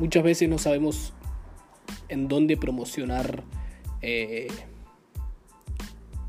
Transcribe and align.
muchas 0.00 0.24
veces 0.24 0.48
no 0.48 0.58
sabemos 0.58 1.12
en 2.08 2.26
dónde 2.26 2.56
promocionar 2.56 3.44
eh, 4.02 4.48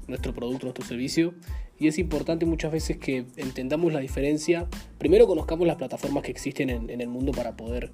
nuestro 0.08 0.34
producto, 0.34 0.66
nuestro 0.66 0.86
servicio. 0.86 1.34
Y 1.80 1.88
es 1.88 1.98
importante 1.98 2.46
muchas 2.46 2.72
veces 2.72 2.98
que 2.98 3.26
entendamos 3.38 3.92
la 3.92 4.00
diferencia. 4.02 4.68
Primero 5.00 5.26
conozcamos 5.26 5.66
las 5.66 5.78
plataformas 5.78 6.24
que 6.24 6.32
existen 6.32 6.70
en, 6.70 7.02
el 7.02 7.08
mundo 7.08 7.32
para 7.32 7.58
poder 7.58 7.92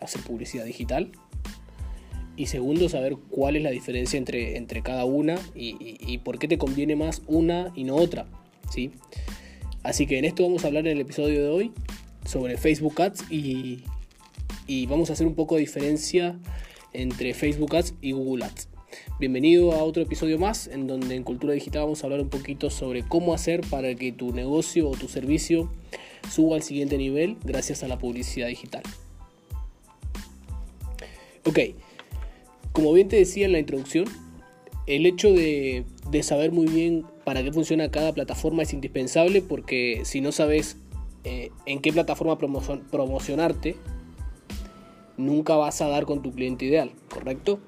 hacer 0.00 0.20
publicidad 0.22 0.66
digital. 0.66 1.12
Y 2.36 2.46
segundo, 2.46 2.88
saber 2.88 3.16
cuál 3.30 3.56
es 3.56 3.62
la 3.62 3.70
diferencia 3.70 4.18
entre, 4.18 4.56
entre 4.56 4.82
cada 4.82 5.04
una 5.04 5.38
y, 5.54 6.18
por 6.18 6.38
qué 6.38 6.48
te 6.48 6.58
conviene 6.58 6.96
más 6.96 7.22
una 7.26 7.72
y 7.74 7.84
no 7.84 7.94
otra. 7.96 8.26
¿sí? 8.70 8.90
Así 9.82 10.06
que 10.06 10.18
en 10.18 10.26
esto 10.26 10.42
vamos 10.42 10.64
a 10.64 10.66
hablar 10.66 10.86
en 10.86 10.92
el 10.92 11.00
episodio 11.00 11.42
de 11.42 11.48
hoy 11.48 11.72
sobre 12.26 12.58
Facebook 12.58 13.00
Ads 13.00 13.30
y, 13.30 13.84
y 14.66 14.86
vamos 14.86 15.10
a 15.10 15.14
hacer 15.14 15.26
un 15.26 15.34
poco 15.34 15.56
de 15.56 15.62
diferencia 15.62 16.38
entre 16.92 17.34
Facebook 17.34 17.74
Ads 17.76 17.94
y 18.00 18.12
Google 18.12 18.44
Ads. 18.44 18.68
Bienvenido 19.18 19.72
a 19.72 19.82
otro 19.82 20.02
episodio 20.02 20.38
más 20.38 20.66
en 20.66 20.86
donde 20.86 21.14
en 21.14 21.22
Cultura 21.22 21.54
Digital 21.54 21.82
vamos 21.82 22.02
a 22.02 22.06
hablar 22.06 22.20
un 22.20 22.28
poquito 22.28 22.70
sobre 22.70 23.02
cómo 23.02 23.34
hacer 23.34 23.62
para 23.70 23.94
que 23.94 24.12
tu 24.12 24.32
negocio 24.32 24.88
o 24.88 24.96
tu 24.96 25.08
servicio 25.08 25.70
suba 26.30 26.56
al 26.56 26.62
siguiente 26.62 26.98
nivel 26.98 27.36
gracias 27.44 27.82
a 27.82 27.88
la 27.88 27.98
publicidad 27.98 28.48
digital. 28.48 28.82
Ok, 31.44 31.58
como 32.72 32.92
bien 32.92 33.08
te 33.08 33.16
decía 33.16 33.46
en 33.46 33.52
la 33.52 33.58
introducción, 33.58 34.04
el 34.86 35.06
hecho 35.06 35.32
de, 35.32 35.84
saber 36.22 36.52
muy 36.52 36.66
bien 36.66 37.04
para 37.24 37.42
qué 37.42 37.52
funciona 37.52 37.90
cada 37.90 38.12
plataforma 38.12 38.62
es 38.62 38.72
indispensable 38.72 39.42
porque 39.42 40.02
si 40.04 40.20
no 40.20 40.32
sabes 40.32 40.76
eh, 41.24 41.50
en 41.66 41.80
qué 41.80 41.92
plataforma 41.92 42.38
promocionarte, 42.38 43.76
nunca 45.16 45.56
vas 45.56 45.80
a 45.80 45.88
dar 45.88 46.04
con 46.06 46.22
tu 46.22 46.32
cliente 46.32 46.64
ideal, 46.64 46.92
¿correcto? 47.12 47.60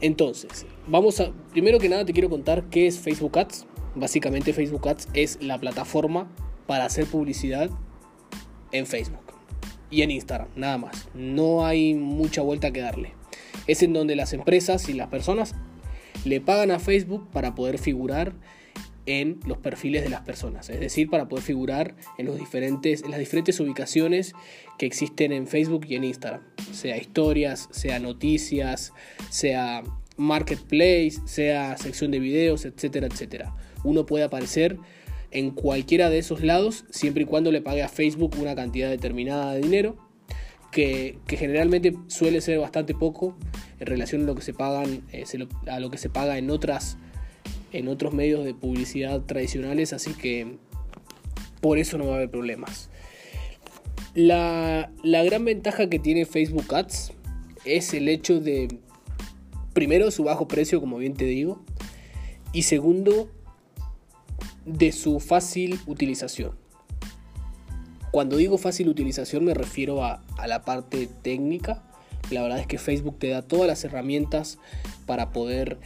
Entonces, 0.00 0.66
vamos 0.86 1.20
a, 1.20 1.32
primero 1.50 1.78
que 1.78 1.88
nada 1.88 2.04
te 2.04 2.12
quiero 2.12 2.30
contar 2.30 2.64
qué 2.64 2.86
es 2.86 2.98
Facebook 2.98 3.38
Ads. 3.38 3.66
Básicamente 3.94 4.52
Facebook 4.52 4.88
Ads 4.88 5.08
es 5.14 5.42
la 5.42 5.58
plataforma 5.58 6.30
para 6.66 6.84
hacer 6.84 7.06
publicidad 7.06 7.70
en 8.72 8.86
Facebook 8.86 9.20
y 9.90 10.02
en 10.02 10.10
Instagram, 10.10 10.48
nada 10.54 10.78
más. 10.78 11.08
No 11.14 11.66
hay 11.66 11.94
mucha 11.94 12.42
vuelta 12.42 12.70
que 12.70 12.80
darle. 12.80 13.12
Es 13.66 13.82
en 13.82 13.92
donde 13.92 14.16
las 14.16 14.32
empresas 14.32 14.88
y 14.88 14.94
las 14.94 15.08
personas 15.08 15.54
le 16.24 16.40
pagan 16.40 16.70
a 16.70 16.78
Facebook 16.78 17.28
para 17.30 17.54
poder 17.54 17.78
figurar 17.78 18.32
en 19.06 19.40
los 19.46 19.58
perfiles 19.58 20.02
de 20.02 20.10
las 20.10 20.22
personas, 20.22 20.70
es 20.70 20.80
decir, 20.80 21.08
para 21.08 21.28
poder 21.28 21.44
figurar 21.44 21.94
en, 22.18 22.26
los 22.26 22.38
diferentes, 22.38 23.02
en 23.02 23.10
las 23.10 23.18
diferentes 23.18 23.58
ubicaciones 23.60 24.34
que 24.78 24.86
existen 24.86 25.32
en 25.32 25.46
Facebook 25.46 25.86
y 25.88 25.96
en 25.96 26.04
Instagram, 26.04 26.42
sea 26.72 26.96
historias, 26.96 27.68
sea 27.72 27.98
noticias, 27.98 28.92
sea 29.30 29.82
marketplace, 30.16 31.14
sea 31.24 31.76
sección 31.78 32.10
de 32.10 32.18
videos, 32.20 32.64
etcétera, 32.64 33.06
etcétera. 33.06 33.54
Uno 33.84 34.04
puede 34.06 34.24
aparecer 34.24 34.78
en 35.30 35.50
cualquiera 35.50 36.10
de 36.10 36.18
esos 36.18 36.42
lados 36.42 36.84
siempre 36.90 37.22
y 37.22 37.26
cuando 37.26 37.52
le 37.52 37.62
pague 37.62 37.82
a 37.82 37.88
Facebook 37.88 38.36
una 38.38 38.54
cantidad 38.54 38.90
determinada 38.90 39.54
de 39.54 39.60
dinero 39.60 39.96
que, 40.70 41.18
generalmente 41.28 41.94
suele 42.08 42.40
ser 42.40 42.58
bastante 42.58 42.94
poco 42.94 43.36
en 43.78 43.86
relación 43.86 44.22
a 44.22 44.24
lo 44.26 44.34
que 44.34 44.42
se 44.42 44.52
pagan 44.52 45.02
eh, 45.12 45.24
a 45.66 45.80
lo 45.80 45.90
que 45.90 45.98
se 45.98 46.10
paga 46.10 46.38
en 46.38 46.50
otras 46.50 46.96
en 47.72 47.88
otros 47.88 48.12
medios 48.12 48.44
de 48.44 48.54
publicidad 48.54 49.22
tradicionales, 49.22 49.92
así 49.92 50.14
que 50.14 50.56
por 51.60 51.78
eso 51.78 51.98
no 51.98 52.06
va 52.06 52.12
a 52.12 52.16
haber 52.16 52.30
problemas. 52.30 52.90
La, 54.14 54.90
gran 55.02 55.44
ventaja 55.44 55.88
que 55.88 55.98
tiene 55.98 56.26
Facebook 56.26 56.74
Ads 56.74 57.12
es 57.64 57.94
el 57.94 58.08
hecho 58.08 58.40
de, 58.40 58.78
primero, 59.72 60.10
su 60.10 60.24
bajo 60.24 60.48
precio, 60.48 60.80
como 60.80 60.98
bien 60.98 61.14
te 61.14 61.26
digo, 61.26 61.62
y 62.52 62.62
segundo, 62.62 63.30
de 64.66 64.92
su 64.92 65.20
fácil 65.20 65.78
utilización. 65.86 66.58
Cuando 68.10 68.36
digo 68.36 68.58
fácil 68.58 68.88
utilización 68.88 69.44
me 69.44 69.54
refiero 69.54 70.04
a, 70.04 70.24
a 70.36 70.48
la 70.48 70.62
parte 70.62 71.08
técnica. 71.22 71.84
La 72.32 72.42
verdad 72.42 72.58
es 72.58 72.66
que 72.66 72.78
Facebook 72.78 73.20
te 73.20 73.28
da 73.28 73.42
todas 73.42 73.68
las 73.68 73.84
herramientas 73.84 74.58
para 75.06 75.30
poder 75.30 75.78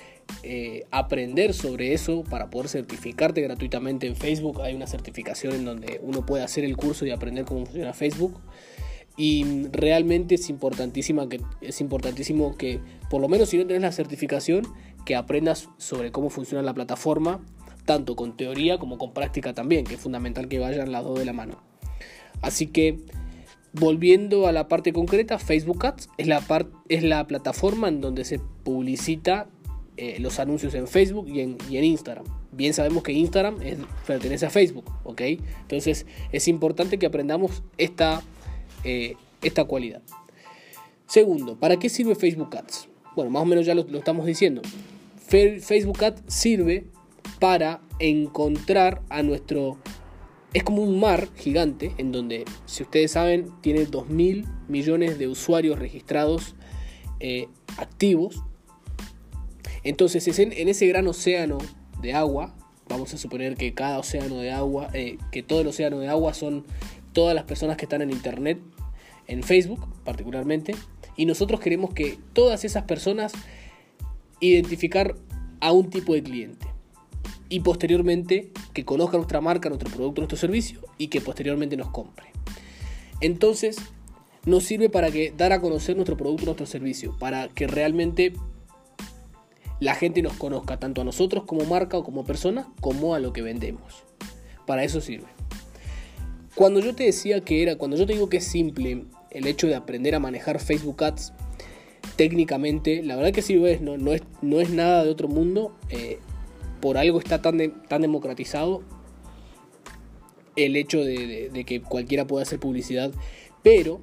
eh, 0.42 0.84
aprender 0.90 1.54
sobre 1.54 1.94
eso 1.94 2.24
para 2.24 2.50
poder 2.50 2.68
certificarte 2.68 3.40
gratuitamente 3.40 4.06
en 4.06 4.16
Facebook. 4.16 4.60
Hay 4.62 4.74
una 4.74 4.86
certificación 4.86 5.54
en 5.54 5.64
donde 5.64 6.00
uno 6.02 6.26
puede 6.26 6.44
hacer 6.44 6.64
el 6.64 6.76
curso 6.76 7.06
y 7.06 7.10
aprender 7.10 7.44
cómo 7.44 7.64
funciona 7.64 7.92
Facebook. 7.92 8.40
Y 9.16 9.68
realmente 9.70 10.34
es 10.34 10.50
importantísima 10.50 11.28
que 11.28 11.40
es 11.60 11.80
importantísimo 11.80 12.56
que 12.56 12.80
por 13.08 13.20
lo 13.20 13.28
menos 13.28 13.48
si 13.48 13.58
no 13.58 13.66
tenés 13.66 13.82
la 13.82 13.92
certificación 13.92 14.66
que 15.04 15.14
aprendas 15.14 15.68
sobre 15.78 16.10
cómo 16.10 16.30
funciona 16.30 16.62
la 16.62 16.74
plataforma 16.74 17.40
tanto 17.84 18.16
con 18.16 18.36
teoría 18.36 18.78
como 18.78 18.98
con 18.98 19.12
práctica 19.12 19.52
también, 19.52 19.84
que 19.84 19.94
es 19.94 20.00
fundamental 20.00 20.48
que 20.48 20.58
vayan 20.58 20.90
las 20.90 21.04
dos 21.04 21.18
de 21.18 21.24
la 21.24 21.32
mano. 21.32 21.62
Así 22.42 22.66
que 22.66 22.98
volviendo 23.72 24.46
a 24.46 24.52
la 24.52 24.68
parte 24.68 24.92
concreta, 24.92 25.38
Facebook 25.38 25.84
Ads 25.86 26.08
es 26.16 26.26
la, 26.26 26.42
es 26.88 27.02
la 27.02 27.26
plataforma 27.26 27.88
en 27.88 28.00
donde 28.00 28.24
se 28.24 28.38
publicita 28.38 29.48
eh, 29.96 30.16
los 30.18 30.40
anuncios 30.40 30.74
en 30.74 30.88
Facebook 30.88 31.28
y 31.28 31.40
en, 31.40 31.56
Instagram. 31.70 32.24
Bien 32.50 32.74
sabemos 32.74 33.04
que 33.04 33.12
Instagram 33.12 33.58
pertenece 34.06 34.44
a 34.44 34.50
Facebook, 34.50 34.90
¿ok? 35.04 35.20
Entonces 35.62 36.04
es 36.32 36.48
importante 36.48 36.98
que 36.98 37.06
aprendamos 37.06 37.62
esta, 37.78 38.20
eh, 38.82 39.14
esta 39.40 39.64
cualidad. 39.64 40.02
Segundo, 41.06 41.56
¿para 41.56 41.78
qué 41.78 41.88
sirve 41.88 42.16
Facebook 42.16 42.56
Ads? 42.56 42.88
Bueno, 43.14 43.30
más 43.30 43.42
o 43.42 43.46
menos 43.46 43.66
ya 43.66 43.74
lo, 43.74 43.82
estamos 43.82 44.26
diciendo. 44.26 44.62
Facebook 45.28 46.02
Ads 46.02 46.22
sirve 46.26 46.86
para 47.38 47.80
encontrar 48.00 49.02
a 49.08 49.22
nuestro... 49.22 49.78
Es 50.52 50.64
como 50.64 50.82
un 50.82 50.98
mar 50.98 51.28
gigante 51.36 51.92
en 51.98 52.10
donde, 52.10 52.44
si 52.66 52.82
ustedes 52.82 53.12
saben, 53.12 53.50
tiene 53.60 53.86
2.000 53.86 54.44
millones 54.68 55.18
de 55.18 55.28
usuarios 55.28 55.78
registrados 55.78 56.56
eh, 57.20 57.48
activos 57.76 58.42
entonces, 59.84 60.38
en, 60.38 60.68
ese 60.68 60.86
gran 60.86 61.06
océano 61.06 61.58
de 62.00 62.14
agua, 62.14 62.54
vamos 62.88 63.12
a 63.14 63.18
suponer 63.18 63.56
que 63.56 63.74
cada 63.74 63.98
océano 63.98 64.38
de 64.38 64.50
agua, 64.50 64.88
eh, 64.94 65.18
que 65.30 65.42
todo 65.42 65.60
el 65.60 65.66
océano 65.66 66.00
de 66.00 66.08
agua 66.08 66.34
son 66.34 66.64
todas 67.12 67.34
las 67.34 67.44
personas 67.44 67.76
que 67.76 67.84
están 67.84 68.02
en 68.02 68.10
Internet, 68.10 68.58
en 69.26 69.42
Facebook 69.42 69.86
particularmente, 70.04 70.74
y 71.16 71.26
nosotros 71.26 71.60
queremos 71.60 71.92
que 71.92 72.18
todas 72.32 72.64
esas 72.64 72.84
personas 72.84 73.32
identificar 74.40 75.14
a 75.60 75.72
un 75.72 75.90
tipo 75.90 76.14
de 76.14 76.22
cliente 76.22 76.66
y 77.48 77.60
posteriormente 77.60 78.50
que 78.72 78.84
conozca 78.84 79.16
nuestra 79.16 79.40
marca, 79.40 79.68
nuestro 79.68 79.90
producto, 79.90 80.20
nuestro 80.20 80.38
servicio 80.38 80.80
y 80.98 81.08
que 81.08 81.20
posteriormente 81.20 81.76
nos 81.76 81.90
compre. 81.90 82.26
Entonces, 83.20 83.76
nos 84.44 84.64
sirve 84.64 84.88
para 84.88 85.10
que 85.10 85.32
dar 85.36 85.52
a 85.52 85.60
conocer 85.60 85.96
nuestro 85.96 86.16
producto, 86.16 86.46
nuestro 86.46 86.66
servicio, 86.66 87.16
para 87.18 87.48
que 87.48 87.66
realmente 87.66 88.34
la 89.84 89.94
gente 89.94 90.22
nos 90.22 90.32
conozca 90.32 90.78
tanto 90.78 91.02
a 91.02 91.04
nosotros 91.04 91.44
como 91.44 91.66
marca 91.66 91.98
o 91.98 92.04
como 92.04 92.24
persona 92.24 92.66
como 92.80 93.14
a 93.14 93.18
lo 93.18 93.34
que 93.34 93.42
vendemos. 93.42 94.02
Para 94.66 94.82
eso 94.82 95.02
sirve. 95.02 95.26
Cuando 96.54 96.80
yo 96.80 96.94
te 96.94 97.04
decía 97.04 97.42
que 97.42 97.62
era, 97.62 97.76
cuando 97.76 97.98
yo 97.98 98.06
te 98.06 98.14
digo 98.14 98.30
que 98.30 98.38
es 98.38 98.46
simple 98.46 99.04
el 99.30 99.46
hecho 99.46 99.66
de 99.66 99.74
aprender 99.74 100.14
a 100.14 100.20
manejar 100.20 100.58
Facebook 100.58 101.04
Ads 101.04 101.34
técnicamente, 102.16 103.02
la 103.02 103.14
verdad 103.14 103.32
que 103.32 103.42
sí 103.42 103.56
lo 103.56 103.66
es, 103.66 103.82
no, 103.82 103.98
no, 103.98 104.14
es, 104.14 104.22
no 104.40 104.62
es 104.62 104.70
nada 104.70 105.04
de 105.04 105.10
otro 105.10 105.28
mundo. 105.28 105.76
Eh, 105.90 106.18
por 106.80 106.96
algo 106.96 107.18
está 107.18 107.42
tan, 107.42 107.82
tan 107.86 108.00
democratizado 108.00 108.82
el 110.56 110.76
hecho 110.76 111.04
de, 111.04 111.64
que 111.66 111.82
cualquiera 111.82 112.26
pueda 112.26 112.44
hacer 112.44 112.58
publicidad, 112.58 113.12
pero 113.62 114.00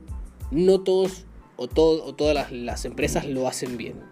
no 0.52 0.82
todos 0.82 1.26
o, 1.56 1.64
o 1.64 2.14
todas 2.14 2.52
las 2.52 2.86
empresas 2.86 3.26
lo 3.26 3.48
hacen 3.48 3.78
bien. 3.78 4.11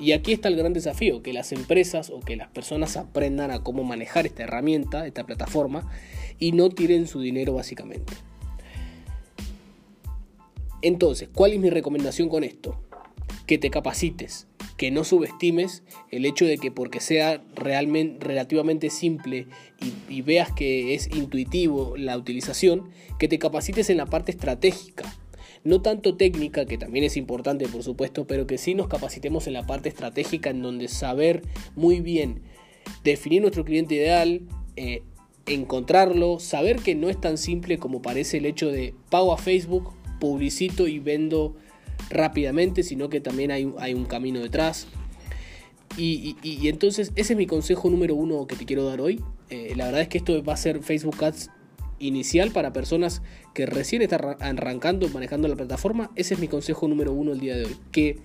Y 0.00 0.12
aquí 0.12 0.32
está 0.32 0.48
el 0.48 0.56
gran 0.56 0.72
desafío, 0.72 1.22
que 1.22 1.34
las 1.34 1.52
empresas 1.52 2.08
o 2.08 2.20
que 2.20 2.34
las 2.34 2.48
personas 2.48 2.96
aprendan 2.96 3.50
a 3.50 3.62
cómo 3.62 3.84
manejar 3.84 4.24
esta 4.24 4.44
herramienta, 4.44 5.06
esta 5.06 5.26
plataforma, 5.26 5.92
y 6.38 6.52
no 6.52 6.70
tiren 6.70 7.06
su 7.06 7.20
dinero 7.20 7.52
básicamente. 7.52 8.14
Entonces, 10.80 11.28
¿cuál 11.34 11.52
es 11.52 11.60
mi 11.60 11.68
recomendación 11.68 12.30
con 12.30 12.44
esto? 12.44 12.82
Que 13.46 13.58
te 13.58 13.68
capacites, 13.68 14.46
que 14.78 14.90
no 14.90 15.04
subestimes 15.04 15.82
el 16.10 16.24
hecho 16.24 16.46
de 16.46 16.56
que 16.56 16.70
porque 16.70 17.00
sea 17.00 17.42
realmente, 17.54 18.24
relativamente 18.26 18.88
simple 18.88 19.48
y, 19.82 19.92
y 20.14 20.22
veas 20.22 20.50
que 20.50 20.94
es 20.94 21.08
intuitivo 21.14 21.98
la 21.98 22.16
utilización, 22.16 22.88
que 23.18 23.28
te 23.28 23.38
capacites 23.38 23.90
en 23.90 23.98
la 23.98 24.06
parte 24.06 24.32
estratégica 24.32 25.19
no 25.64 25.82
tanto 25.82 26.16
técnica, 26.16 26.64
que 26.64 26.78
también 26.78 27.04
es 27.04 27.16
importante 27.16 27.68
por 27.68 27.82
supuesto, 27.82 28.26
pero 28.26 28.46
que 28.46 28.58
sí 28.58 28.74
nos 28.74 28.88
capacitemos 28.88 29.46
en 29.46 29.52
la 29.52 29.66
parte 29.66 29.88
estratégica 29.88 30.50
en 30.50 30.62
donde 30.62 30.88
saber 30.88 31.42
muy 31.76 32.00
bien 32.00 32.42
definir 33.04 33.42
nuestro 33.42 33.64
cliente 33.64 33.94
ideal, 33.94 34.42
eh, 34.76 35.02
encontrarlo, 35.46 36.38
saber 36.38 36.76
que 36.76 36.94
no 36.94 37.08
es 37.10 37.20
tan 37.20 37.38
simple 37.38 37.78
como 37.78 38.02
parece 38.02 38.38
el 38.38 38.46
hecho 38.46 38.70
de 38.70 38.94
pago 39.10 39.32
a 39.32 39.38
Facebook 39.38 39.92
publicito 40.18 40.86
y 40.86 40.98
vendo 40.98 41.56
rápidamente, 42.08 42.82
sino 42.82 43.08
que 43.08 43.20
también 43.20 43.50
hay, 43.50 43.72
hay 43.78 43.94
un 43.94 44.04
camino 44.04 44.40
detrás. 44.40 44.86
Y, 45.96 46.36
entonces 46.68 47.12
ese 47.16 47.32
es 47.32 47.36
mi 47.36 47.46
consejo 47.46 47.90
número 47.90 48.14
uno 48.14 48.46
que 48.46 48.56
te 48.56 48.64
quiero 48.64 48.84
dar 48.84 49.00
hoy. 49.00 49.22
Eh, 49.50 49.74
la 49.76 49.86
verdad 49.86 50.02
es 50.02 50.08
que 50.08 50.18
esto 50.18 50.42
va 50.42 50.54
a 50.54 50.56
ser 50.56 50.82
Facebook 50.82 51.22
Ads 51.22 51.50
inicial 52.00 52.50
para 52.50 52.72
personas 52.72 53.22
que 53.54 53.66
recién 53.66 54.02
están 54.02 54.36
arrancando, 54.40 55.08
manejando 55.10 55.46
la 55.46 55.54
plataforma. 55.54 56.10
Ese 56.16 56.34
es 56.34 56.40
mi 56.40 56.48
consejo 56.48 56.88
número 56.88 57.12
uno 57.12 57.32
el 57.32 57.40
día 57.40 57.54
de 57.54 57.66
hoy. 57.66 57.76
Que 57.92 58.18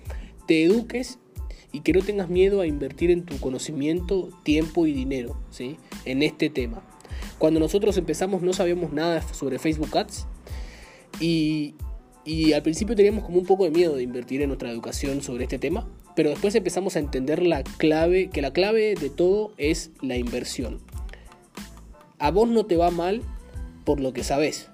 te 0.48 0.64
eduques 0.64 1.20
y 1.72 1.82
que 1.82 1.94
no 1.94 2.02
tengas 2.02 2.30
miedo 2.30 2.62
a 2.62 2.68
invertir 2.68 3.12
en 3.12 3.26
tu 3.26 3.38
conocimiento, 3.40 4.30
tiempo 4.44 4.88
y 4.88 4.94
dinero 4.94 5.38
¿sí? 5.52 5.78
en 6.06 6.24
este 6.24 6.50
tema. 6.50 6.82
Cuando 7.38 7.60
nosotros 7.60 7.98
empezamos 7.98 8.42
no 8.42 8.54
sabíamos 8.54 8.94
nada 8.94 9.22
sobre 9.34 9.60
Facebook 9.60 9.96
Ads 9.98 10.26
y, 11.20 11.76
y 12.24 12.54
al 12.54 12.64
principio 12.64 12.96
teníamos 12.96 13.26
como 13.26 13.40
un 13.40 13.46
poco 13.46 13.66
de 13.66 13.72
miedo 13.72 13.96
de 13.96 14.04
invertir 14.04 14.42
en 14.42 14.48
nuestra 14.48 14.72
educación 14.72 15.22
sobre 15.22 15.44
este 15.44 15.60
tema, 15.60 15.86
pero 16.16 16.30
después 16.30 16.56
empezamos 16.56 16.96
a 16.96 17.00
entender 17.00 17.44
la 17.44 17.64
clave, 17.64 18.30
que 18.30 18.42
la 18.42 18.54
clave 18.54 18.96
de 18.96 19.10
todo 19.10 19.52
es 19.58 19.92
la 20.02 20.16
inversión. 20.16 20.80
A 22.20 22.32
vos 22.32 22.48
no 22.48 22.66
te 22.66 22.78
va 22.78 22.90
mal 22.90 23.22
por 23.86 24.00
lo 24.00 24.14
que 24.14 24.24
sabes, 24.24 24.70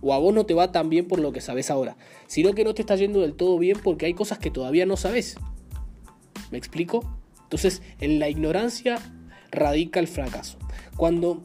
o 0.00 0.14
a 0.14 0.18
vos 0.18 0.34
no 0.34 0.46
te 0.46 0.54
va 0.54 0.72
tan 0.72 0.88
bien 0.88 1.08
por 1.08 1.18
lo 1.18 1.32
que 1.32 1.40
sabes 1.40 1.70
ahora, 1.70 1.96
sino 2.26 2.54
que 2.54 2.64
no 2.64 2.74
te 2.74 2.82
está 2.82 2.96
yendo 2.96 3.20
del 3.20 3.34
todo 3.34 3.58
bien 3.58 3.78
porque 3.82 4.06
hay 4.06 4.14
cosas 4.14 4.38
que 4.38 4.50
todavía 4.50 4.86
no 4.86 4.96
sabes. 4.96 5.36
¿Me 6.50 6.58
explico? 6.58 7.04
Entonces, 7.42 7.82
en 8.00 8.18
la 8.18 8.28
ignorancia 8.28 8.98
radica 9.50 10.00
el 10.00 10.08
fracaso. 10.08 10.58
Cuando 10.96 11.42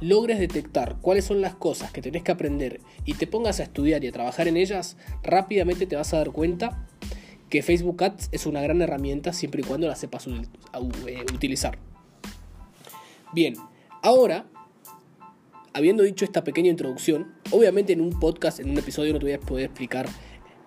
logres 0.00 0.38
detectar 0.38 0.96
cuáles 1.00 1.24
son 1.24 1.40
las 1.40 1.54
cosas 1.54 1.92
que 1.92 2.02
tenés 2.02 2.22
que 2.22 2.32
aprender 2.32 2.80
y 3.04 3.14
te 3.14 3.26
pongas 3.26 3.60
a 3.60 3.64
estudiar 3.64 4.02
y 4.04 4.08
a 4.08 4.12
trabajar 4.12 4.48
en 4.48 4.56
ellas, 4.56 4.96
rápidamente 5.22 5.86
te 5.86 5.96
vas 5.96 6.12
a 6.14 6.18
dar 6.18 6.32
cuenta 6.32 6.86
que 7.48 7.62
Facebook 7.62 8.02
Ads 8.02 8.30
es 8.32 8.46
una 8.46 8.62
gran 8.62 8.80
herramienta 8.80 9.32
siempre 9.32 9.60
y 9.60 9.64
cuando 9.64 9.86
la 9.86 9.96
sepas 9.96 10.26
eh, 10.26 11.24
utilizar. 11.34 11.78
Bien, 13.34 13.54
ahora, 14.02 14.46
habiendo 15.74 16.02
dicho 16.02 16.24
esta 16.24 16.44
pequeña 16.44 16.70
introducción, 16.70 17.32
obviamente 17.50 17.92
en 17.92 18.00
un 18.00 18.18
podcast, 18.18 18.60
en 18.60 18.70
un 18.70 18.78
episodio 18.78 19.12
no 19.12 19.18
te 19.18 19.26
voy 19.26 19.34
a 19.34 19.40
poder 19.40 19.66
explicar 19.66 20.06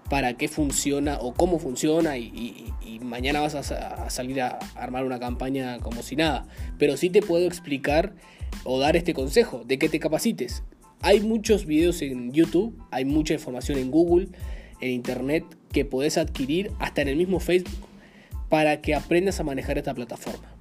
para 0.09 0.37
qué 0.37 0.47
funciona 0.47 1.17
o 1.19 1.33
cómo 1.33 1.59
funciona 1.59 2.17
y, 2.17 2.71
mañana 3.01 3.39
vas 3.39 3.55
a, 3.55 4.09
salir 4.09 4.41
a 4.41 4.59
armar 4.75 5.05
una 5.05 5.19
campaña 5.19 5.79
como 5.79 6.01
si 6.01 6.15
nada. 6.15 6.47
Pero 6.77 6.97
sí 6.97 7.09
te 7.09 7.21
puedo 7.21 7.45
explicar 7.45 8.15
o 8.63 8.79
dar 8.79 8.95
este 8.95 9.13
consejo 9.13 9.63
de 9.65 9.77
que 9.77 9.89
te 9.89 9.99
capacites. 9.99 10.63
Hay 11.01 11.21
muchos 11.21 11.65
videos 11.65 12.01
en 12.01 12.31
YouTube, 12.31 12.75
hay 12.91 13.05
mucha 13.05 13.33
información 13.33 13.77
en 13.77 13.91
Google, 13.91 14.29
en 14.81 14.91
Internet 14.91 15.45
que 15.71 15.85
podés 15.85 16.17
adquirir 16.17 16.71
hasta 16.79 17.01
en 17.01 17.09
el 17.09 17.17
mismo 17.17 17.39
Facebook 17.39 17.87
para 18.49 18.81
que 18.81 18.95
aprendas 18.95 19.39
a 19.39 19.43
manejar 19.43 19.77
esta 19.77 19.93
plataforma. 19.93 20.54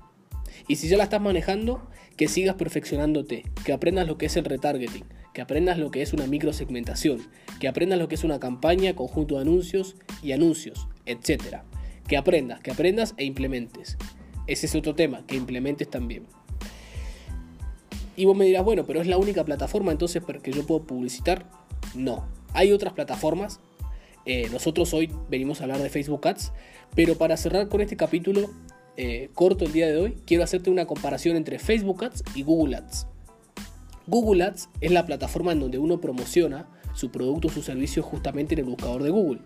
Y 0.68 0.76
si 0.76 0.88
ya 0.88 0.96
la 0.96 1.04
estás 1.04 1.20
manejando, 1.20 1.88
que 2.16 2.28
sigas 2.28 2.54
perfeccionándote, 2.56 3.44
que 3.64 3.72
aprendas 3.72 4.06
lo 4.06 4.16
que 4.16 4.26
es 4.26 4.36
el 4.36 4.44
retargeting, 4.44 5.04
que 5.32 5.42
aprendas 5.42 5.78
lo 5.78 5.90
que 5.90 6.00
es 6.00 6.12
una 6.12 6.26
microsegmentación, 6.26 7.26
que 7.60 7.68
aprendas 7.68 7.98
lo 7.98 8.08
que 8.08 8.14
es 8.14 8.24
una 8.24 8.40
campaña, 8.40 8.94
conjunto 8.94 9.34
de 9.34 9.42
anuncios 9.42 9.96
y 10.22 10.32
anuncios, 10.32 10.86
etc. 11.06 11.62
Que 12.06 12.16
aprendas, 12.16 12.60
que 12.60 12.70
aprendas 12.70 13.14
e 13.16 13.24
implementes. 13.24 13.98
Ese 14.46 14.66
es 14.66 14.74
otro 14.74 14.94
tema, 14.94 15.26
que 15.26 15.36
implementes 15.36 15.90
también. 15.90 16.26
Y 18.16 18.26
vos 18.26 18.36
me 18.36 18.44
dirás, 18.44 18.64
bueno, 18.64 18.84
pero 18.86 19.00
es 19.00 19.06
la 19.06 19.18
única 19.18 19.44
plataforma 19.44 19.90
entonces 19.90 20.22
que 20.42 20.52
yo 20.52 20.66
puedo 20.66 20.84
publicitar. 20.84 21.50
No, 21.94 22.26
hay 22.52 22.72
otras 22.72 22.92
plataformas. 22.92 23.60
Eh, 24.26 24.48
nosotros 24.50 24.94
hoy 24.94 25.12
venimos 25.28 25.60
a 25.60 25.64
hablar 25.64 25.82
de 25.82 25.90
Facebook 25.90 26.26
Ads, 26.26 26.52
pero 26.94 27.16
para 27.16 27.36
cerrar 27.36 27.68
con 27.68 27.80
este 27.80 27.96
capítulo 27.96 28.50
eh, 28.96 29.30
corto 29.34 29.64
el 29.64 29.72
día 29.72 29.88
de 29.88 29.96
hoy, 29.96 30.16
quiero 30.24 30.44
hacerte 30.44 30.70
una 30.70 30.86
comparación 30.86 31.36
entre 31.36 31.58
Facebook 31.58 32.04
Ads 32.04 32.22
y 32.34 32.42
Google 32.42 32.76
Ads. 32.76 33.06
Google 34.06 34.44
Ads 34.44 34.68
es 34.80 34.92
la 34.92 35.06
plataforma 35.06 35.52
en 35.52 35.60
donde 35.60 35.78
uno 35.78 36.00
promociona 36.00 36.68
su 36.94 37.10
producto 37.10 37.48
o 37.48 37.50
su 37.50 37.62
servicio 37.62 38.02
justamente 38.02 38.54
en 38.54 38.60
el 38.60 38.66
buscador 38.66 39.02
de 39.02 39.10
Google. 39.10 39.40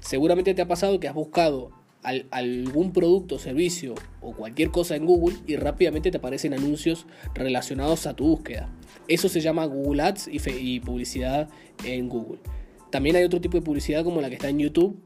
Seguramente 0.00 0.54
te 0.54 0.62
ha 0.62 0.68
pasado 0.68 0.98
que 0.98 1.08
has 1.08 1.14
buscado 1.14 1.70
algún 2.02 2.92
producto, 2.92 3.38
servicio 3.38 3.94
o 4.22 4.32
cualquier 4.32 4.70
cosa 4.70 4.96
en 4.96 5.04
Google 5.04 5.36
y 5.46 5.56
rápidamente 5.56 6.10
te 6.10 6.16
aparecen 6.16 6.54
anuncios 6.54 7.06
relacionados 7.34 8.06
a 8.06 8.14
tu 8.14 8.26
búsqueda. 8.26 8.70
Eso 9.06 9.28
se 9.28 9.40
llama 9.40 9.66
Google 9.66 10.02
Ads 10.02 10.28
y, 10.28 10.40
y 10.58 10.80
publicidad 10.80 11.48
en 11.84 12.08
Google. 12.08 12.40
También 12.90 13.16
hay 13.16 13.24
otro 13.24 13.40
tipo 13.40 13.58
de 13.58 13.62
publicidad 13.62 14.02
como 14.02 14.20
la 14.20 14.30
que 14.30 14.36
está 14.36 14.48
en 14.48 14.58
YouTube 14.58 15.00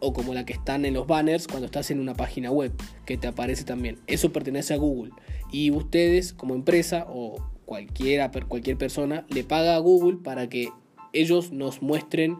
o 0.00 0.12
como 0.12 0.34
la 0.34 0.44
que 0.44 0.52
están 0.52 0.84
en 0.84 0.94
los 0.94 1.06
banners 1.06 1.46
cuando 1.46 1.66
estás 1.66 1.90
en 1.90 2.00
una 2.00 2.14
página 2.14 2.50
web 2.50 2.72
que 3.04 3.16
te 3.16 3.26
aparece 3.26 3.64
también. 3.64 3.98
Eso 4.06 4.32
pertenece 4.32 4.74
a 4.74 4.76
Google. 4.76 5.12
Y 5.50 5.70
ustedes 5.70 6.32
como 6.32 6.54
empresa 6.54 7.06
o 7.08 7.36
cualquiera, 7.64 8.30
cualquier 8.30 8.76
persona 8.76 9.26
le 9.28 9.44
paga 9.44 9.76
a 9.76 9.78
Google 9.78 10.18
para 10.22 10.48
que 10.48 10.70
ellos 11.12 11.52
nos 11.52 11.82
muestren 11.82 12.38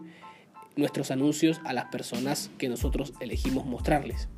nuestros 0.75 1.11
anuncios 1.11 1.59
a 1.65 1.73
las 1.73 1.85
personas 1.85 2.49
que 2.57 2.69
nosotros 2.69 3.13
elegimos 3.19 3.65
mostrarles. 3.65 4.29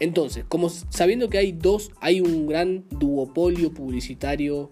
Entonces, 0.00 0.44
como 0.48 0.68
sabiendo 0.68 1.28
que 1.28 1.38
hay 1.38 1.52
dos, 1.52 1.90
hay 2.00 2.20
un 2.20 2.46
gran 2.46 2.84
duopolio 2.90 3.72
publicitario 3.72 4.70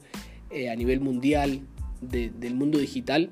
eh, 0.50 0.70
a 0.70 0.76
nivel 0.76 1.00
mundial 1.00 1.62
del 2.00 2.54
mundo 2.54 2.78
digital, 2.78 3.30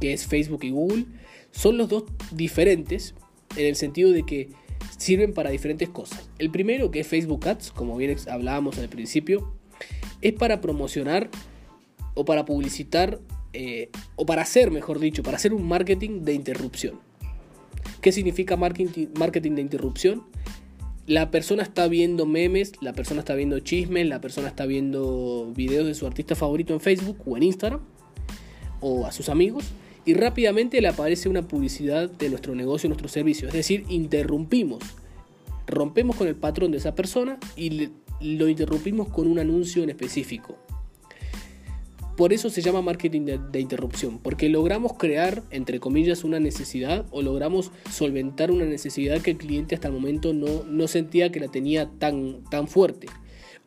que 0.00 0.12
es 0.12 0.26
Facebook 0.26 0.64
y 0.64 0.70
Google, 0.70 1.04
son 1.50 1.76
los 1.76 1.88
dos 1.88 2.04
diferentes 2.30 3.14
en 3.56 3.66
el 3.66 3.76
sentido 3.76 4.10
de 4.10 4.24
que 4.24 4.50
sirven 4.96 5.32
para 5.32 5.50
diferentes 5.50 5.88
cosas. 5.88 6.28
El 6.38 6.50
primero, 6.50 6.90
que 6.90 7.00
es 7.00 7.06
Facebook 7.06 7.46
Ads, 7.48 7.72
como 7.72 7.96
bien 7.96 8.16
hablábamos 8.28 8.78
al 8.78 8.88
principio, 8.88 9.54
es 10.20 10.32
para 10.34 10.60
promocionar 10.60 11.30
o 12.14 12.24
para 12.24 12.44
publicitar 12.44 13.18
eh, 13.52 13.90
o 14.16 14.26
para 14.26 14.42
hacer, 14.42 14.70
mejor 14.70 14.98
dicho, 14.98 15.22
para 15.22 15.36
hacer 15.36 15.52
un 15.52 15.66
marketing 15.66 16.22
de 16.22 16.34
interrupción. 16.34 17.00
¿Qué 18.00 18.12
significa 18.12 18.56
marketing, 18.56 19.06
marketing 19.18 19.52
de 19.52 19.62
interrupción? 19.62 20.24
La 21.06 21.30
persona 21.30 21.62
está 21.62 21.88
viendo 21.88 22.26
memes, 22.26 22.72
la 22.80 22.92
persona 22.92 23.20
está 23.20 23.34
viendo 23.34 23.58
chismes, 23.60 24.06
la 24.06 24.20
persona 24.20 24.48
está 24.48 24.66
viendo 24.66 25.52
videos 25.56 25.86
de 25.86 25.94
su 25.94 26.06
artista 26.06 26.36
favorito 26.36 26.72
en 26.72 26.80
Facebook 26.80 27.18
o 27.26 27.36
en 27.36 27.42
Instagram 27.42 27.80
o 28.80 29.06
a 29.06 29.12
sus 29.12 29.28
amigos 29.28 29.64
y 30.10 30.14
rápidamente 30.14 30.80
le 30.80 30.88
aparece 30.88 31.28
una 31.28 31.46
publicidad 31.46 32.10
de 32.10 32.30
nuestro 32.30 32.56
negocio, 32.56 32.88
nuestro 32.88 33.06
servicio. 33.06 33.46
Es 33.46 33.54
decir, 33.54 33.84
interrumpimos, 33.88 34.82
rompemos 35.68 36.16
con 36.16 36.26
el 36.26 36.34
patrón 36.34 36.72
de 36.72 36.78
esa 36.78 36.96
persona 36.96 37.38
y 37.54 37.90
lo 38.20 38.48
interrumpimos 38.48 39.08
con 39.08 39.28
un 39.28 39.38
anuncio 39.38 39.84
en 39.84 39.90
específico. 39.90 40.58
Por 42.16 42.32
eso 42.32 42.50
se 42.50 42.60
llama 42.60 42.82
marketing 42.82 43.24
de, 43.52 43.60
interrupción, 43.60 44.18
porque 44.18 44.48
logramos 44.48 44.94
crear, 44.94 45.44
entre 45.52 45.78
comillas, 45.78 46.24
una 46.24 46.40
necesidad 46.40 47.06
o 47.12 47.22
logramos 47.22 47.70
solventar 47.88 48.50
una 48.50 48.64
necesidad 48.64 49.22
que 49.22 49.30
el 49.30 49.36
cliente 49.36 49.76
hasta 49.76 49.86
el 49.86 49.94
momento 49.94 50.32
no, 50.32 50.64
no 50.64 50.88
sentía 50.88 51.30
que 51.30 51.38
la 51.38 51.46
tenía 51.46 51.88
tan, 52.00 52.42
tan 52.50 52.66
fuerte. 52.66 53.06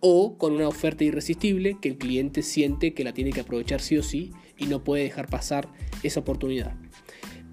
O 0.01 0.37
con 0.37 0.51
una 0.51 0.67
oferta 0.67 1.05
irresistible 1.05 1.77
que 1.81 1.87
el 1.87 1.97
cliente 1.97 2.41
siente 2.43 2.93
que 2.93 3.05
la 3.05 3.13
tiene 3.13 3.31
que 3.31 3.39
aprovechar 3.39 3.79
sí 3.79 3.97
o 3.97 4.03
sí 4.03 4.33
y 4.57 4.65
no 4.65 4.83
puede 4.83 5.03
dejar 5.03 5.27
pasar 5.27 5.67
esa 6.03 6.19
oportunidad. 6.19 6.75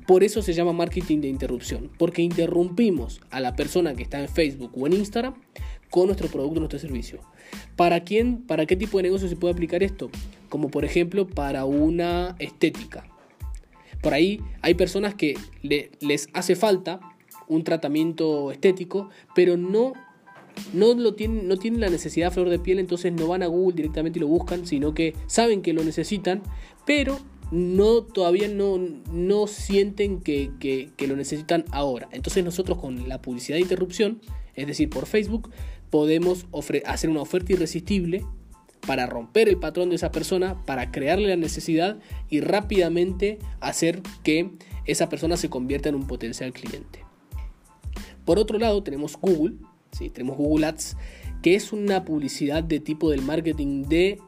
Por 0.07 0.25
eso 0.25 0.43
se 0.43 0.55
llama 0.55 0.73
marketing 0.73 1.21
de 1.21 1.29
interrupción, 1.29 1.91
porque 1.97 2.23
interrumpimos 2.23 3.21
a 3.31 3.41
la 3.41 3.55
persona 3.55 3.95
que 3.95 4.03
está 4.03 4.21
en 4.21 4.29
Facebook 4.29 4.73
o 4.75 4.87
en 4.87 4.95
Instagram 4.95 5.35
con 5.89 6.07
nuestro 6.07 6.29
producto, 6.29 6.61
nuestro 6.61 6.79
servicio. 6.79 7.21
¿Para 7.77 8.01
quién, 8.01 8.43
para 8.43 8.67
qué 8.67 8.77
tipo 8.77 8.99
de 8.99 9.05
negocio 9.05 9.29
se 9.29 9.37
puede 9.37 9.55
aplicar 9.55 9.83
esto? 9.83 10.11
Como 10.49 10.71
por 10.71 10.85
ejemplo 10.85 11.27
para 11.27 11.65
una 11.65 12.35
estética. 12.39 13.07
Por 14.03 14.15
ahí 14.15 14.41
hay 14.63 14.75
personas 14.75 15.15
que 15.15 15.37
les 15.63 16.29
hace 16.33 16.57
falta 16.57 17.01
un 17.49 17.65
tratamiento 17.65 18.53
estético, 18.53 19.11
pero 19.35 19.57
no, 19.57 19.93
no, 20.73 20.95
lo 20.95 21.15
tienen, 21.15 21.49
no 21.49 21.57
tienen 21.57 21.81
la 21.81 21.89
necesidad 21.89 22.29
a 22.29 22.31
flor 22.31 22.49
de 22.49 22.59
piel, 22.59 22.79
entonces 22.79 23.13
no 23.13 23.29
van 23.29 23.43
a 23.43 23.47
Google 23.47 23.77
directamente 23.77 24.19
y 24.19 24.21
lo 24.21 24.29
buscan, 24.29 24.67
sino 24.67 24.95
que 24.95 25.15
saben 25.27 25.63
que 25.63 25.73
lo 25.73 25.85
necesitan, 25.85 26.43
pero 26.87 27.19
no, 27.51 28.03
todavía 28.03 28.49
no, 28.49 28.79
no 29.13 29.47
sienten 29.47 30.21
que, 30.21 30.51
que 30.59 31.07
lo 31.07 31.17
necesitan 31.17 31.65
ahora. 31.73 32.09
Entonces 32.13 32.45
nosotros 32.45 32.79
con 32.79 33.09
la 33.09 33.21
publicidad 33.21 33.57
de 33.57 33.63
interrupción, 33.63 34.21
es 34.55 34.67
decir, 34.67 34.91
por 34.91 35.07
Facebook, 35.07 35.51
podemos 35.91 36.47
hacer 36.87 37.11
una 37.11 37.23
oferta 37.23 37.53
irresistible 37.53 38.25
para 38.87 39.07
romper 39.07 39.49
el 39.49 39.59
patrón 39.59 39.91
de 39.91 39.97
esa 39.97 40.11
persona, 40.11 40.65
para 40.65 40.91
crearle 40.91 41.29
la 41.29 41.37
necesidad 41.37 41.99
y 42.29 42.41
rápidamente 42.41 43.39
hacer 43.61 44.03
que 44.23 44.51
esa 44.87 45.09
persona 45.09 45.37
se 45.37 45.51
convierta 45.51 45.89
en 45.89 45.95
un 45.97 46.07
potencial 46.07 46.53
cliente. 46.53 47.05
Por 48.25 48.39
otro 48.39 48.59
lado, 48.59 48.83
tenemos 48.83 49.17
Google, 49.21 49.57
tenemos 49.91 50.37
Google 50.37 50.67
Ads, 50.67 50.97
que 51.43 51.55
es 51.55 51.73
una 51.73 52.05
publicidad 52.05 52.63
de 52.63 52.81
tipo 52.81 53.11
del 53.11 53.23
marketing 53.23 53.85
de 53.85 54.19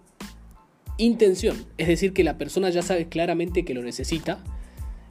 intención, 0.98 1.64
es 1.78 1.88
decir, 1.88 2.12
que 2.12 2.24
la 2.24 2.38
persona 2.38 2.70
ya 2.70 2.82
sabe 2.82 3.08
claramente 3.08 3.64
que 3.64 3.74
lo 3.74 3.82
necesita, 3.82 4.42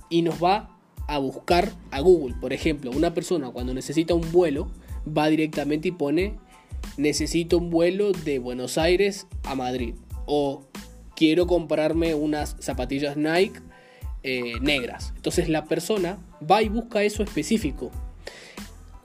y 0.09 0.21
nos 0.21 0.43
va 0.43 0.77
a 1.07 1.17
buscar 1.17 1.71
a 1.89 1.99
Google. 2.01 2.35
Por 2.39 2.53
ejemplo, 2.53 2.91
una 2.91 3.13
persona 3.13 3.49
cuando 3.49 3.73
necesita 3.73 4.13
un 4.13 4.31
vuelo 4.31 4.69
va 5.05 5.27
directamente 5.29 5.87
y 5.87 5.91
pone 5.91 6.35
necesito 6.97 7.57
un 7.57 7.69
vuelo 7.69 8.11
de 8.11 8.39
Buenos 8.39 8.77
Aires 8.77 9.27
a 9.43 9.55
Madrid 9.55 9.95
o 10.25 10.63
quiero 11.15 11.47
comprarme 11.47 12.15
unas 12.15 12.55
zapatillas 12.59 13.17
Nike 13.17 13.59
eh, 14.23 14.59
negras. 14.61 15.13
Entonces 15.15 15.49
la 15.49 15.65
persona 15.65 16.17
va 16.49 16.61
y 16.61 16.69
busca 16.69 17.03
eso 17.03 17.23
específico. 17.23 17.91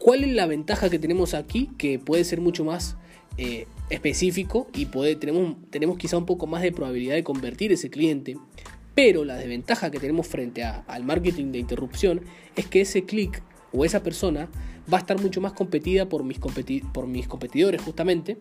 ¿Cuál 0.06 0.22
es 0.22 0.30
la 0.30 0.46
ventaja 0.46 0.88
que 0.88 1.00
tenemos 1.00 1.34
aquí? 1.34 1.68
Que 1.78 1.98
puede 1.98 2.22
ser 2.22 2.40
mucho 2.40 2.64
más 2.64 2.96
eh, 3.38 3.66
específico 3.90 4.68
y 4.72 4.86
puede, 4.86 5.16
tenemos, 5.16 5.56
tenemos 5.70 5.98
quizá 5.98 6.16
un 6.16 6.26
poco 6.26 6.46
más 6.46 6.62
de 6.62 6.70
probabilidad 6.70 7.16
de 7.16 7.24
convertir 7.24 7.72
ese 7.72 7.90
cliente. 7.90 8.36
Pero 8.94 9.24
la 9.24 9.34
desventaja 9.34 9.90
que 9.90 9.98
tenemos 9.98 10.28
frente 10.28 10.62
al 10.62 11.02
marketing 11.02 11.50
de 11.50 11.58
interrupción 11.58 12.20
es 12.54 12.66
que 12.66 12.82
ese 12.82 13.04
clic 13.04 13.42
o 13.72 13.84
esa 13.84 14.04
persona 14.04 14.48
va 14.90 14.98
a 14.98 15.00
estar 15.00 15.20
mucho 15.20 15.40
más 15.40 15.54
competida 15.54 16.08
por 16.08 16.22
mis, 16.22 16.38
por 16.38 17.08
mis 17.08 17.26
competidores 17.26 17.82
justamente, 17.82 18.38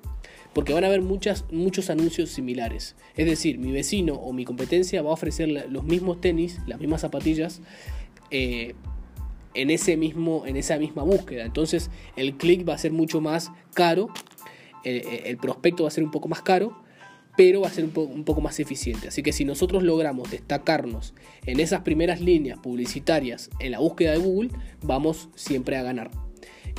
porque 0.54 0.72
van 0.72 0.84
a 0.84 0.88
haber 0.88 1.02
muchas, 1.02 1.46
muchos 1.52 1.90
anuncios 1.90 2.30
similares. 2.30 2.96
Es 3.16 3.26
decir, 3.26 3.58
mi 3.58 3.72
vecino 3.72 4.14
o 4.14 4.34
mi 4.34 4.46
competencia 4.46 5.02
va 5.02 5.10
a 5.10 5.14
ofrecer 5.14 5.50
los 5.50 5.84
mismos 5.84 6.22
tenis, 6.22 6.60
las 6.68 6.80
mismas 6.80 7.02
zapatillas, 7.02 7.64
eh, 8.30 8.76
en, 9.56 9.70
ese 9.70 9.98
mismo, 9.98 10.44
en 10.46 10.58
esa 10.58 10.78
misma 10.78 11.04
búsqueda. 11.04 11.46
Entonces 11.46 11.90
el 12.16 12.36
clic 12.36 12.68
va 12.68 12.76
a 12.76 12.78
ser 12.78 12.92
mucho 12.92 13.22
más 13.22 13.52
caro, 13.74 14.10
el 14.84 15.38
prospecto 15.38 15.84
va 15.84 15.90
a 15.90 15.92
ser 15.92 16.04
un 16.04 16.12
poco 16.12 16.28
más 16.28 16.44
caro, 16.44 16.78
pero 17.36 17.62
va 17.62 17.68
a 17.68 17.72
ser 17.72 17.86
un, 17.86 18.24
poco 18.24 18.42
más 18.42 18.60
eficiente. 18.60 19.08
Así 19.08 19.22
que 19.24 19.34
si 19.34 19.46
nosotros 19.46 19.84
logramos 19.84 20.32
destacarnos 20.32 21.14
en 21.46 21.60
esas 21.60 21.82
primeras 21.82 22.22
líneas 22.22 22.60
publicitarias 22.60 23.50
en 23.60 23.72
la 23.72 23.80
búsqueda 23.80 24.12
de 24.12 24.20
Google, 24.20 24.52
vamos 24.82 25.30
siempre 25.36 25.78
a 25.78 25.84
ganar. 25.84 26.12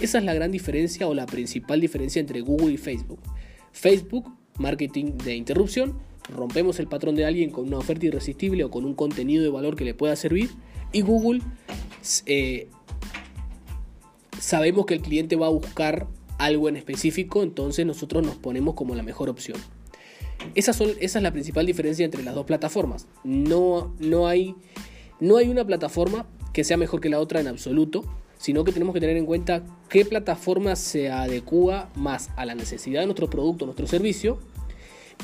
Esa 0.00 0.18
es 0.18 0.24
la 0.24 0.34
gran 0.34 0.52
diferencia 0.52 1.08
o 1.08 1.14
la 1.14 1.26
principal 1.26 1.80
diferencia 1.80 2.20
entre 2.20 2.40
Google 2.40 2.72
y 2.72 2.76
Facebook. 2.76 3.20
Facebook, 3.72 4.30
marketing 4.58 5.18
de 5.24 5.36
interrupción, 5.36 5.98
rompemos 6.34 6.80
el 6.80 6.86
patrón 6.86 7.14
de 7.14 7.24
alguien 7.24 7.50
con 7.50 7.66
una 7.66 7.78
oferta 7.78 8.06
irresistible 8.06 8.64
o 8.64 8.70
con 8.70 8.84
un 8.84 8.94
contenido 8.94 9.42
de 9.42 9.50
valor 9.50 9.76
que 9.76 9.84
le 9.84 9.94
pueda 9.94 10.16
servir. 10.16 10.50
Y 10.92 11.02
Google, 11.02 11.40
eh, 12.26 12.68
sabemos 14.40 14.86
que 14.86 14.94
el 14.94 15.02
cliente 15.02 15.36
va 15.36 15.46
a 15.46 15.50
buscar 15.50 16.06
algo 16.38 16.68
en 16.68 16.76
específico, 16.76 17.42
entonces 17.42 17.86
nosotros 17.86 18.24
nos 18.24 18.36
ponemos 18.36 18.74
como 18.74 18.94
la 18.94 19.02
mejor 19.02 19.28
opción. 19.28 19.58
Esa, 20.54 20.72
son, 20.72 20.90
esa 21.00 21.18
es 21.18 21.22
la 21.22 21.32
principal 21.32 21.66
diferencia 21.66 22.04
entre 22.04 22.22
las 22.22 22.34
dos 22.34 22.46
plataformas. 22.46 23.06
No, 23.24 23.94
no, 23.98 24.26
hay, 24.26 24.54
no 25.20 25.38
hay 25.38 25.48
una 25.48 25.64
plataforma 25.64 26.26
que 26.52 26.64
sea 26.64 26.76
mejor 26.76 27.00
que 27.00 27.08
la 27.08 27.20
otra 27.20 27.40
en 27.40 27.48
absoluto, 27.48 28.04
sino 28.38 28.64
que 28.64 28.72
tenemos 28.72 28.94
que 28.94 29.00
tener 29.00 29.16
en 29.16 29.26
cuenta 29.26 29.62
qué 29.88 30.04
plataforma 30.04 30.76
se 30.76 31.10
adecua 31.10 31.90
más 31.94 32.30
a 32.36 32.44
la 32.44 32.54
necesidad 32.54 33.00
de 33.00 33.06
nuestro 33.06 33.28
producto, 33.30 33.64
nuestro 33.64 33.86
servicio, 33.86 34.38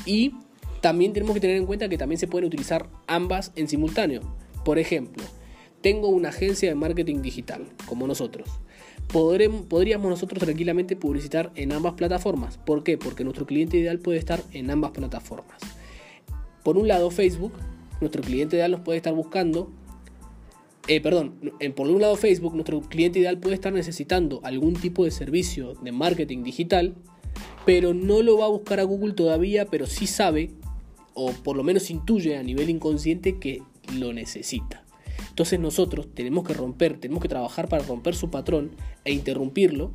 y 0.05 0.33
también 0.81 1.13
tenemos 1.13 1.33
que 1.33 1.39
tener 1.39 1.57
en 1.57 1.65
cuenta 1.65 1.87
que 1.87 1.97
también 1.97 2.19
se 2.19 2.27
pueden 2.27 2.47
utilizar 2.47 2.89
ambas 3.07 3.51
en 3.55 3.67
simultáneo. 3.67 4.21
Por 4.65 4.79
ejemplo, 4.79 5.23
tengo 5.83 6.07
una 6.07 6.29
agencia 6.29 6.69
de 6.69 6.75
marketing 6.75 7.21
digital, 7.21 7.67
como 7.85 8.07
nosotros 8.07 8.49
podríamos 9.07 10.09
nosotros 10.09 10.39
tranquilamente 10.39 10.95
publicitar 10.95 11.51
en 11.55 11.71
ambas 11.71 11.93
plataformas. 11.93 12.57
¿Por 12.57 12.83
qué? 12.83 12.97
Porque 12.97 13.23
nuestro 13.23 13.45
cliente 13.45 13.77
ideal 13.77 13.99
puede 13.99 14.17
estar 14.17 14.41
en 14.51 14.71
ambas 14.71 14.91
plataformas. 14.91 15.59
Por 16.63 16.77
un 16.77 16.87
lado, 16.87 17.11
Facebook, 17.11 17.53
nuestro 18.01 18.21
cliente 18.21 18.55
ideal 18.55 18.71
nos 18.71 18.81
puede 18.81 18.97
estar 18.97 19.13
buscando. 19.13 19.71
Eh, 20.87 20.99
perdón, 20.99 21.35
por 21.75 21.87
un 21.87 22.01
lado 22.01 22.15
Facebook, 22.15 22.53
nuestro 22.55 22.81
cliente 22.81 23.19
ideal 23.19 23.37
puede 23.37 23.55
estar 23.55 23.71
necesitando 23.71 24.41
algún 24.43 24.73
tipo 24.73 25.05
de 25.05 25.11
servicio 25.11 25.75
de 25.75 25.91
marketing 25.91 26.43
digital, 26.43 26.95
pero 27.65 27.93
no 27.93 28.21
lo 28.21 28.37
va 28.37 28.45
a 28.45 28.49
buscar 28.49 28.79
a 28.79 28.83
Google 28.83 29.13
todavía, 29.13 29.65
pero 29.65 29.85
sí 29.85 30.07
sabe, 30.07 30.51
o 31.13 31.31
por 31.31 31.55
lo 31.55 31.63
menos 31.63 31.89
intuye 31.89 32.37
a 32.37 32.43
nivel 32.43 32.69
inconsciente 32.69 33.39
que 33.39 33.61
lo 33.97 34.11
necesita. 34.11 34.82
Entonces 35.33 35.59
nosotros 35.59 36.09
tenemos 36.13 36.43
que 36.43 36.53
romper, 36.53 36.99
tenemos 36.99 37.19
que 37.19 37.27
trabajar 37.27 37.67
para 37.67 37.83
romper 37.83 38.13
su 38.13 38.29
patrón 38.29 38.69
e 39.03 39.13
interrumpirlo 39.13 39.89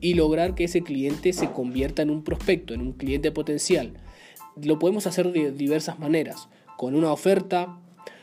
y 0.00 0.14
lograr 0.14 0.54
que 0.54 0.64
ese 0.64 0.80
cliente 0.80 1.34
se 1.34 1.50
convierta 1.50 2.00
en 2.00 2.08
un 2.08 2.24
prospecto, 2.24 2.72
en 2.72 2.80
un 2.80 2.92
cliente 2.94 3.30
potencial. 3.32 3.92
Lo 4.56 4.78
podemos 4.78 5.06
hacer 5.06 5.30
de 5.30 5.52
diversas 5.52 5.98
maneras, 5.98 6.48
con 6.78 6.94
una 6.94 7.12
oferta, 7.12 7.78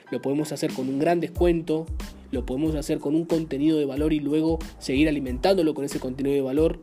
lo 0.09 0.23
podemos 0.23 0.51
hacer 0.51 0.73
con 0.73 0.89
un 0.89 0.97
gran 0.97 1.19
descuento, 1.19 1.85
lo 2.31 2.47
podemos 2.47 2.73
hacer 2.73 2.97
con 2.97 3.13
un 3.13 3.25
contenido 3.25 3.77
de 3.77 3.85
valor 3.85 4.11
y 4.11 4.19
luego 4.19 4.57
seguir 4.79 5.07
alimentándolo 5.07 5.75
con 5.75 5.85
ese 5.85 5.99
contenido 5.99 6.33
de 6.33 6.41
valor, 6.41 6.79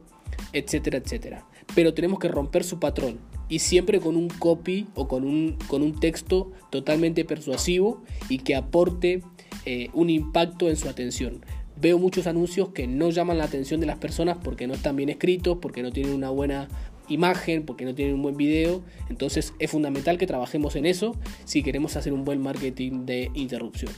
etcétera, 0.52 0.98
etcétera. 0.98 1.44
Pero 1.74 1.92
tenemos 1.92 2.20
que 2.20 2.28
romper 2.28 2.62
su 2.62 2.78
patrón 2.78 3.18
y 3.48 3.58
siempre 3.58 3.98
con 3.98 4.14
un 4.14 4.28
copy 4.28 4.86
o 4.94 5.08
con 5.08 5.24
un, 5.24 5.58
con 5.66 5.82
un 5.82 5.98
texto 5.98 6.52
totalmente 6.70 7.24
persuasivo 7.24 8.04
y 8.28 8.38
que 8.38 8.54
aporte 8.54 9.24
eh, 9.66 9.90
un 9.92 10.10
impacto 10.10 10.68
en 10.68 10.76
su 10.76 10.88
atención. 10.88 11.44
Veo 11.78 11.98
muchos 11.98 12.26
anuncios 12.26 12.70
que 12.70 12.86
no 12.86 13.10
llaman 13.10 13.36
la 13.36 13.44
atención 13.44 13.80
de 13.80 13.86
las 13.86 13.98
personas 13.98 14.38
porque 14.42 14.66
no 14.66 14.74
están 14.74 14.96
bien 14.96 15.08
escritos, 15.08 15.58
porque 15.60 15.82
no 15.82 15.92
tienen 15.92 16.14
una 16.14 16.30
buena 16.30 16.68
imagen, 17.08 17.64
porque 17.64 17.84
no 17.84 17.94
tienen 17.94 18.14
un 18.14 18.22
buen 18.22 18.36
video. 18.36 18.82
Entonces 19.10 19.52
es 19.58 19.70
fundamental 19.70 20.16
que 20.16 20.26
trabajemos 20.26 20.76
en 20.76 20.86
eso 20.86 21.16
si 21.44 21.62
queremos 21.62 21.96
hacer 21.96 22.12
un 22.12 22.24
buen 22.24 22.40
marketing 22.40 23.04
de 23.04 23.30
interrupción. 23.34 23.92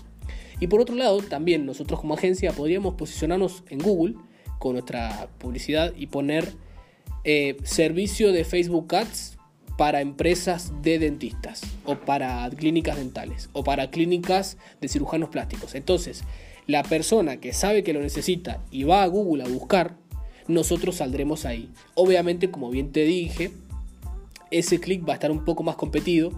Y 0.61 0.67
por 0.67 0.81
otro 0.81 0.97
lado, 0.97 1.21
también 1.21 1.67
nosotros 1.67 2.01
como 2.01 2.15
agencia 2.15 2.53
podríamos 2.53 2.95
posicionarnos 2.95 3.63
en 3.69 3.79
Google 3.79 4.15
con 4.59 4.73
nuestra 4.73 5.29
publicidad 5.39 5.93
y 5.97 6.09
poner 6.09 6.53
eh, 7.25 7.57
servicio 7.63 8.33
de 8.33 8.45
Facebook 8.45 8.93
Ads 8.95 9.38
para 9.79 10.01
empresas 10.01 10.73
de 10.83 10.99
dentistas 10.99 11.63
o 11.85 11.95
para 11.95 12.51
clínicas 12.51 12.97
dentales 12.97 13.49
o 13.53 13.63
para 13.63 13.91
clínicas 13.91 14.59
de 14.81 14.89
cirujanos 14.89 15.29
plásticos. 15.29 15.77
Entonces, 15.77 16.25
la 16.67 16.83
persona 16.83 17.37
que 17.37 17.53
sabe 17.53 17.85
que 17.85 17.93
lo 17.93 18.01
necesita 18.01 18.61
y 18.73 18.83
va 18.83 19.05
a 19.05 19.07
Google 19.07 19.45
a 19.45 19.49
buscar, 19.49 19.97
nosotros 20.49 20.97
saldremos 20.97 21.45
ahí. 21.45 21.71
Obviamente, 21.95 22.51
como 22.51 22.71
bien 22.71 22.91
te 22.91 23.05
dije, 23.05 23.53
ese 24.51 24.81
clic 24.81 25.09
va 25.09 25.13
a 25.13 25.15
estar 25.15 25.31
un 25.31 25.45
poco 25.45 25.63
más 25.63 25.77
competido, 25.77 26.33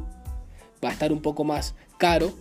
va 0.85 0.91
a 0.91 0.93
estar 0.93 1.11
un 1.11 1.23
poco 1.23 1.43
más 1.43 1.75
caro, 1.97 2.35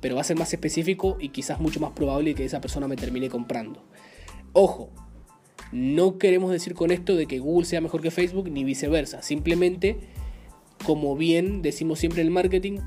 pero 0.00 0.16
va 0.16 0.22
a 0.22 0.24
ser 0.24 0.36
más 0.36 0.52
específico 0.52 1.18
y 1.20 1.28
quizás 1.28 1.60
mucho 1.60 1.78
más 1.78 1.92
probable 1.92 2.34
que 2.34 2.44
esa 2.44 2.60
persona 2.60 2.88
me 2.88 2.96
termine 2.96 3.30
comprando. 3.30 3.80
Ojo, 4.52 4.90
no 5.72 6.18
queremos 6.18 6.50
decir 6.50 6.74
con 6.74 6.90
esto 6.90 7.16
de 7.16 7.26
que 7.26 7.38
Google 7.38 7.66
sea 7.66 7.80
mejor 7.80 8.00
que 8.00 8.10
Facebook 8.10 8.50
ni 8.50 8.64
viceversa. 8.64 9.22
Simplemente, 9.22 9.96
como 10.84 11.16
bien 11.16 11.62
decimos 11.62 11.98
siempre 11.98 12.20
en 12.20 12.28
el 12.28 12.32
marketing, 12.32 12.78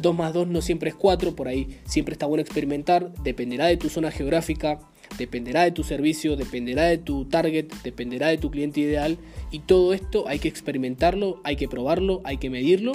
2 0.00 0.16
más 0.16 0.32
2 0.32 0.48
no 0.48 0.62
siempre 0.62 0.90
es 0.90 0.96
4, 0.96 1.36
por 1.36 1.48
ahí 1.48 1.78
siempre 1.84 2.12
está 2.12 2.26
bueno 2.26 2.42
experimentar, 2.42 3.12
dependerá 3.22 3.66
de 3.66 3.76
tu 3.76 3.88
zona 3.88 4.10
geográfica, 4.10 4.80
dependerá 5.18 5.62
de 5.62 5.70
tu 5.70 5.84
servicio, 5.84 6.36
dependerá 6.36 6.84
de 6.84 6.98
tu 6.98 7.26
target, 7.26 7.66
dependerá 7.84 8.28
de 8.28 8.38
tu 8.38 8.50
cliente 8.50 8.80
ideal 8.80 9.18
y 9.50 9.60
todo 9.60 9.92
esto 9.92 10.26
hay 10.26 10.38
que 10.38 10.48
experimentarlo, 10.48 11.40
hay 11.44 11.56
que 11.56 11.68
probarlo, 11.68 12.20
hay 12.24 12.38
que 12.38 12.50
medirlo 12.50 12.92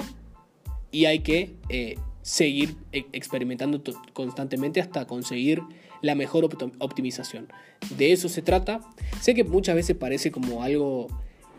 y 0.90 1.06
hay 1.06 1.20
que 1.20 1.54
eh, 1.68 1.96
seguir 2.22 2.76
e-, 2.92 3.06
experimentando 3.12 3.82
constantemente 4.12 4.80
hasta 4.80 5.06
conseguir 5.06 5.62
la 6.02 6.14
mejor 6.14 6.48
optimización. 6.78 7.48
De 7.96 8.12
eso 8.12 8.28
se 8.28 8.42
trata. 8.42 8.80
Sé 9.20 9.34
que 9.34 9.44
muchas 9.44 9.74
veces 9.74 9.96
parece 9.96 10.30
como 10.30 10.62
algo 10.62 11.08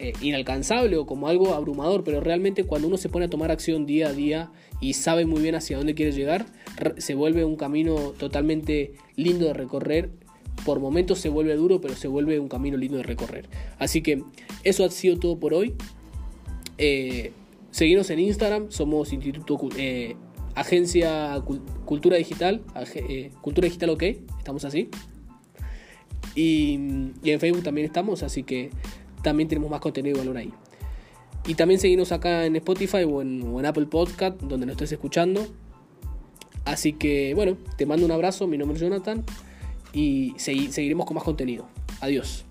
eh, 0.04 0.14
inalcanzable 0.22 0.98
o 0.98 1.06
como 1.06 1.28
algo 1.28 1.54
abrumador, 1.54 2.04
pero 2.04 2.22
realmente 2.22 2.64
cuando 2.64 2.88
uno 2.88 2.98
se 2.98 3.08
pone 3.08 3.26
a 3.26 3.30
tomar 3.30 3.52
acción 3.52 3.86
día 3.86 4.08
a 4.08 4.14
día 4.14 4.52
y 4.80 4.94
sabe 4.94 5.28
muy 5.28 5.44
bien 5.44 5.54
hacia 5.54 5.78
dónde 5.78 5.94
quiere 5.94 6.12
llegar, 6.12 6.48
se 6.98 7.14
vuelve 7.14 7.46
un 7.46 7.56
camino 7.56 8.14
totalmente 8.18 8.94
lindo 9.16 9.46
de 9.46 9.54
recorrer. 9.54 10.10
Por 10.66 10.80
momentos 10.80 11.20
se 11.20 11.30
vuelve 11.30 11.56
duro, 11.56 11.82
pero 11.82 11.96
se 11.96 12.08
vuelve 12.08 12.40
un 12.40 12.48
camino 12.48 12.78
lindo 12.78 12.98
de 12.98 13.04
recorrer. 13.04 13.48
Así 13.78 14.02
que 14.02 14.24
eso 14.64 14.84
ha 14.84 14.90
sido 14.90 15.20
todo 15.20 15.40
por 15.40 15.54
hoy. 15.54 15.76
Eh, 16.80 17.32
seguimos 17.70 18.10
en 18.10 18.20
Instagram, 18.20 18.72
somos 18.72 19.14
Instituto 19.14 19.60
eh, 19.78 20.16
Agencia 20.56 21.42
Cultura 21.86 22.18
Digital, 22.18 22.62
eh, 22.96 23.32
Cultura 23.42 23.66
Digital 23.66 23.90
OK, 23.92 24.04
estamos 24.38 24.66
así. 24.66 24.90
Y, 26.36 26.74
en 26.76 27.40
Facebook 27.40 27.64
también 27.64 27.86
estamos, 27.86 28.24
así 28.24 28.44
que 28.44 28.70
también 29.24 29.50
tenemos 29.50 29.70
más 29.70 29.82
contenido 29.82 30.16
de 30.16 30.20
valor 30.22 30.38
ahí. 30.38 30.52
Y 31.48 31.56
también 31.56 31.80
seguimos 31.80 32.12
acá 32.12 32.46
en 32.46 32.56
Spotify 32.58 33.04
o 33.04 33.22
en, 33.22 33.66
Apple 33.66 33.88
Podcast, 33.88 34.40
donde 34.42 34.66
nos 34.66 34.74
estés 34.74 34.92
escuchando. 34.94 35.48
Así 36.66 36.94
que 36.94 37.34
bueno, 37.34 37.58
te 37.78 37.86
mando 37.86 38.06
un 38.06 38.12
abrazo, 38.12 38.48
mi 38.48 38.58
nombre 38.58 38.76
es 38.76 38.82
Jonathan 38.82 39.24
y 39.94 40.34
seguiremos 40.38 41.06
con 41.06 41.16
más 41.16 41.24
contenido. 41.24 41.68
Adiós. 42.00 42.46